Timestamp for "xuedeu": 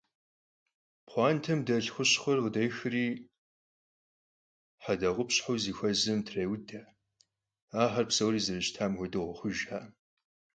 8.97-9.23